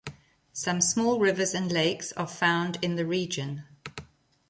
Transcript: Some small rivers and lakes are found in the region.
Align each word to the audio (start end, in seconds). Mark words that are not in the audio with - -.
Some 0.51 0.81
small 0.81 1.19
rivers 1.19 1.53
and 1.53 1.71
lakes 1.71 2.11
are 2.13 2.25
found 2.25 2.79
in 2.81 2.95
the 2.95 3.05
region. 3.05 3.65